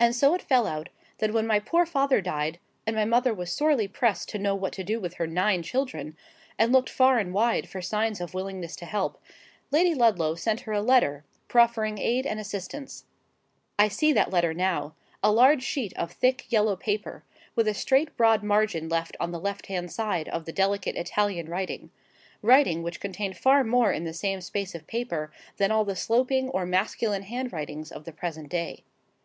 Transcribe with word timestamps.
And 0.00 0.16
so 0.16 0.34
it 0.34 0.42
fell 0.42 0.66
out, 0.66 0.88
that 1.18 1.32
when 1.32 1.46
my 1.46 1.60
poor 1.60 1.84
father 1.86 2.20
died, 2.22 2.58
and 2.86 2.96
my 2.96 3.04
mother 3.04 3.34
was 3.34 3.52
sorely 3.52 3.86
pressed 3.86 4.28
to 4.30 4.38
know 4.38 4.56
what 4.56 4.72
to 4.72 4.82
do 4.82 4.98
with 4.98 5.14
her 5.16 5.26
nine 5.26 5.62
children, 5.62 6.16
and 6.58 6.72
looked 6.72 6.88
far 6.88 7.18
and 7.18 7.32
wide 7.32 7.68
for 7.68 7.80
signs 7.82 8.20
of 8.20 8.34
willingness 8.34 8.74
to 8.76 8.86
help, 8.86 9.22
Lady 9.70 9.94
Ludlow 9.94 10.34
sent 10.36 10.60
her 10.60 10.72
a 10.72 10.80
letter, 10.82 11.22
proffering 11.46 11.98
aid 11.98 12.26
and 12.26 12.40
assistance. 12.40 13.04
I 13.78 13.86
see 13.88 14.12
that 14.14 14.30
letter 14.30 14.54
now: 14.54 14.94
a 15.22 15.30
large 15.30 15.62
sheet 15.62 15.92
of 15.96 16.10
thick 16.10 16.46
yellow 16.50 16.74
paper, 16.74 17.22
with 17.54 17.68
a 17.68 17.74
straight 17.74 18.16
broad 18.16 18.42
margin 18.42 18.88
left 18.88 19.16
on 19.20 19.30
the 19.30 19.38
left 19.38 19.66
hand 19.66 19.92
side 19.92 20.28
of 20.30 20.44
the 20.46 20.52
delicate 20.52 20.96
Italian 20.96 21.46
writing,—writing 21.48 22.82
which 22.82 23.00
contained 23.00 23.36
far 23.36 23.62
more 23.62 23.92
in 23.92 24.04
the 24.04 24.14
same 24.14 24.40
space 24.40 24.74
of 24.74 24.88
paper 24.88 25.30
than 25.58 25.70
all 25.70 25.84
the 25.84 25.94
sloping, 25.94 26.48
or 26.48 26.64
masculine 26.66 27.22
hand 27.22 27.52
writings 27.52 27.92
of 27.92 28.06
the 28.06 28.12
present 28.12 28.48
day. 28.48 28.82